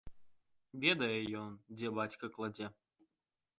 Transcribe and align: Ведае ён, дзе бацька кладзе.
Ведае 0.85 1.19
ён, 1.43 1.51
дзе 1.77 1.93
бацька 2.01 2.33
кладзе. 2.39 2.73